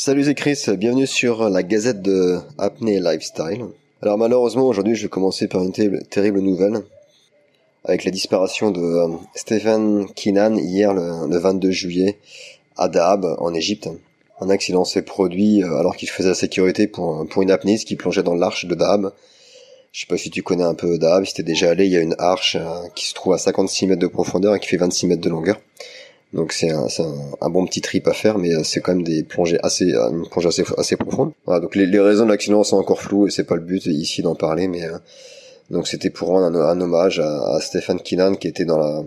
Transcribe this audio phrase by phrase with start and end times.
[0.00, 3.64] Salut c'est Chris, bienvenue sur la gazette de Apnée Lifestyle.
[4.00, 6.84] Alors malheureusement aujourd'hui je vais commencer par une terrible, nouvelle
[7.84, 12.16] avec la disparition de euh, Stephen Keenan hier le, 22 juillet
[12.76, 13.88] à Dahab en Égypte.
[14.40, 17.96] Un accident s'est produit euh, alors qu'il faisait la sécurité pour, pour une apnéiste qui
[17.96, 19.12] plongeait dans l'arche de Dahab.
[19.90, 21.96] Je sais pas si tu connais un peu Dahab, si t'es déjà allé, il y
[21.96, 24.76] a une arche euh, qui se trouve à 56 mètres de profondeur et qui fait
[24.76, 25.58] 26 mètres de longueur.
[26.34, 29.58] Donc c'est un, bon petit trip à faire, mais euh, c'est quand même des plongées
[29.62, 31.32] assez, euh, une plongée assez, assez profonde.
[31.46, 34.20] Voilà, donc les, raisons de l'accident sont encore floues et c'est pas le but ici
[34.20, 34.98] d'en parler, mais euh,
[35.70, 39.04] donc c'était pour rendre un, hommage à, Stéphane Kinan qui était dans la,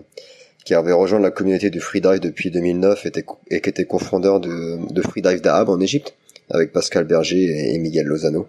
[0.64, 4.40] qui avait rejoint la communauté du freedive depuis 2009 et, était, et qui était confondeur
[4.40, 6.14] de, de freedive d'Ahab en Égypte
[6.50, 8.48] avec Pascal Berger et, Miguel Lozano.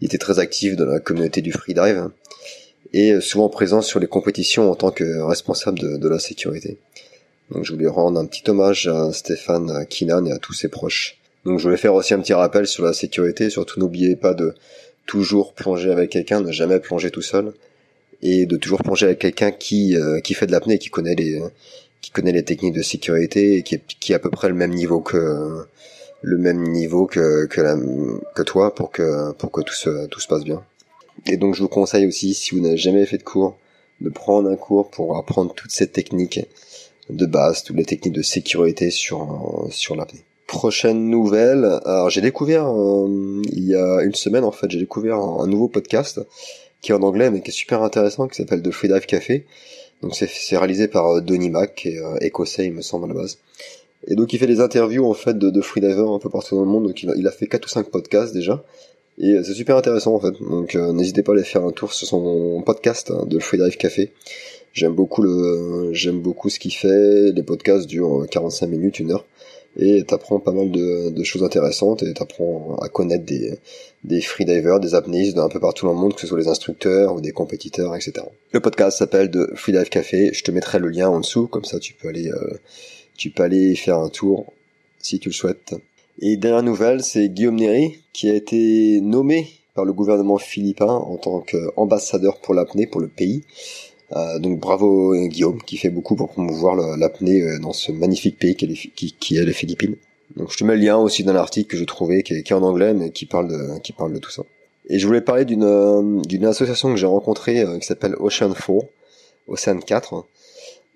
[0.00, 2.10] Il était très actif dans la communauté du freedive
[2.92, 6.78] et souvent présent sur les compétitions en tant que responsable de la sécurité.
[7.50, 11.18] Donc je voulais rendre un petit hommage à Stéphane Kinan et à tous ses proches.
[11.44, 14.54] Donc je voulais faire aussi un petit rappel sur la sécurité, surtout n'oubliez pas de
[15.06, 17.54] toujours plonger avec quelqu'un, ne jamais plonger tout seul,
[18.20, 21.40] et de toujours plonger avec quelqu'un qui euh, qui fait de l'apnée, qui connaît les
[22.00, 24.54] qui connaît les techniques de sécurité et qui est, qui est à peu près le
[24.54, 25.64] même niveau que
[26.20, 27.76] le même niveau que que, la,
[28.34, 30.62] que toi pour que pour que tout se tout se passe bien.
[31.26, 33.56] Et donc je vous conseille aussi si vous n'avez jamais fait de cours
[34.00, 36.40] de prendre un cours pour apprendre toutes ces techniques
[37.10, 40.24] de base, toutes les techniques de sécurité sur sur l'apnée.
[40.48, 45.18] Prochaine nouvelle, alors j'ai découvert euh, il y a une semaine en fait, j'ai découvert
[45.18, 46.22] un, nouveau podcast
[46.80, 49.44] qui est en anglais mais qui est super intéressant, qui s'appelle The Freedive Café.
[50.00, 53.08] Donc c'est réalisé par euh, Donny Mac, qui est euh, écossais il me semble à
[53.08, 53.40] la base.
[54.06, 56.64] Et donc il fait des interviews en fait de, de freedivers un peu partout dans
[56.64, 56.86] le monde.
[56.86, 58.64] Donc il a, il a fait quatre ou cinq podcasts déjà.
[59.18, 60.32] Et c'est super intéressant en fait.
[60.40, 64.12] Donc n'hésitez pas à aller faire un tour sur son podcast hein, de Freedive Café.
[64.72, 67.32] J'aime beaucoup le, j'aime beaucoup ce qu'il fait.
[67.32, 69.24] Les podcasts durent 45 minutes, une heure,
[69.76, 73.58] et t'apprends pas mal de, de, choses intéressantes et t'apprends à connaître des,
[74.04, 77.14] des freedivers, des apnéistes d'un peu partout dans le monde, que ce soit des instructeurs
[77.14, 78.26] ou des compétiteurs, etc.
[78.52, 80.30] Le podcast s'appelle de Freedive Café.
[80.32, 82.58] Je te mettrai le lien en dessous, comme ça tu peux aller, euh,
[83.16, 84.52] tu peux aller faire un tour
[84.98, 85.74] si tu le souhaites.
[86.20, 91.16] Et dernière nouvelle, c'est Guillaume Néry qui a été nommé par le gouvernement philippin en
[91.16, 93.44] tant qu'ambassadeur pour l'apnée pour le pays.
[94.16, 98.56] Euh, donc bravo Guillaume qui fait beaucoup pour promouvoir l'apnée euh, dans ce magnifique pays
[98.56, 99.96] qui est, les, Philippines.
[100.36, 102.62] Donc je te mets le lien aussi dans l'article que je trouvais qui est, en
[102.62, 104.44] anglais mais qui parle de qui parle de tout ça.
[104.88, 108.86] Et je voulais parler d'une euh, d'une association que j'ai rencontrée qui s'appelle Ocean 4,
[109.46, 110.24] Ocean 4.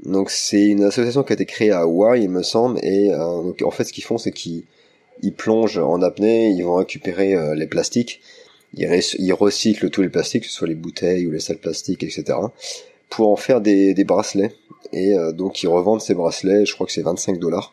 [0.07, 3.63] Donc c'est une association qui a été créée à Hawaii il me semble et donc
[3.63, 4.65] en fait ce qu'ils font c'est qu'ils
[5.23, 8.21] ils plongent en apnée, ils vont récupérer les plastiques,
[8.75, 12.03] ils, ils recyclent tous les plastiques, que ce soit les bouteilles ou les sacs plastiques,
[12.03, 12.39] etc
[13.13, 14.55] pour en faire des, des bracelets.
[14.93, 17.73] Et euh, donc ils revendent ces bracelets, je crois que c'est 25 dollars,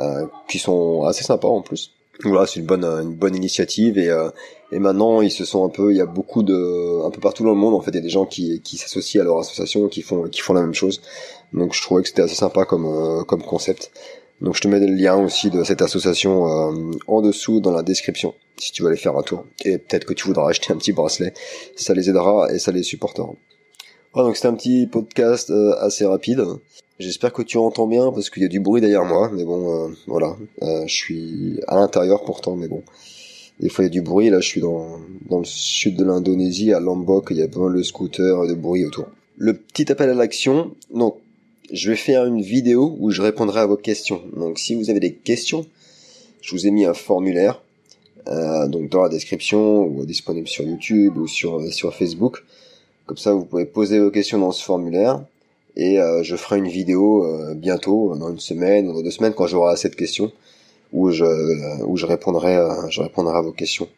[0.00, 1.92] euh, qui sont assez sympas en plus.
[2.24, 4.28] Voilà, c'est une bonne une bonne initiative et euh,
[4.70, 7.42] et maintenant ils se sont un peu, il y a beaucoup de un peu partout
[7.42, 9.38] dans le monde en fait, il y a des gens qui qui s'associent à leur
[9.38, 11.00] association qui font qui font la même chose.
[11.52, 13.90] Donc je trouvais que c'était assez sympa comme euh, comme concept.
[14.40, 17.82] Donc je te mets le lien aussi de cette association euh, en dessous dans la
[17.82, 19.44] description si tu veux aller faire un tour.
[19.64, 21.32] Et peut-être que tu voudras acheter un petit bracelet,
[21.76, 23.34] ça les aidera et ça les supportera.
[24.12, 26.44] Voilà, donc c'était un petit podcast euh, assez rapide.
[26.98, 29.86] J'espère que tu entends bien parce qu'il y a du bruit derrière moi, mais bon,
[29.86, 30.36] euh, voilà.
[30.62, 32.82] Euh, je suis à l'intérieur pourtant, mais bon.
[33.60, 34.98] Des fois il y a du bruit, là je suis dans,
[35.30, 38.54] dans le sud de l'Indonésie, à Lombok, il y a mal de scooters et de
[38.54, 39.06] bruit autour.
[39.38, 41.16] Le petit appel à l'action, donc
[41.72, 44.20] je vais faire une vidéo où je répondrai à vos questions.
[44.36, 45.64] Donc si vous avez des questions,
[46.42, 47.62] je vous ai mis un formulaire
[48.28, 52.42] euh, donc dans la description ou disponible sur YouTube ou sur sur Facebook.
[53.06, 55.24] Comme ça, vous pouvez poser vos questions dans ce formulaire
[55.76, 59.46] et euh, je ferai une vidéo euh, bientôt, dans une semaine ou deux semaines, quand
[59.46, 60.30] j'aurai assez de questions,
[60.92, 62.58] où je euh, où je répondrai
[62.90, 63.88] je répondrai à vos questions.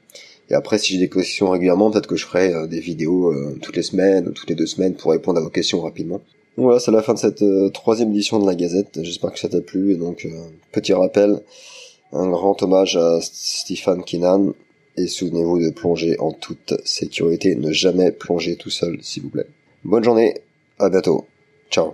[0.51, 3.83] Et après, si j'ai des questions régulièrement, peut-être que je ferai des vidéos toutes les
[3.83, 6.21] semaines ou toutes les deux semaines pour répondre à vos questions rapidement.
[6.57, 7.43] Donc voilà, c'est la fin de cette
[7.73, 9.03] troisième édition de la Gazette.
[9.03, 9.93] J'espère que ça t'a plu.
[9.93, 10.29] Et donc,
[10.71, 11.41] petit rappel,
[12.13, 14.53] un grand hommage à Stephen Kinan,
[14.97, 17.55] et souvenez-vous de plonger en toute sécurité.
[17.55, 19.47] Ne jamais plonger tout seul, s'il vous plaît.
[19.85, 20.35] Bonne journée,
[20.79, 21.27] à bientôt.
[21.71, 21.93] Ciao.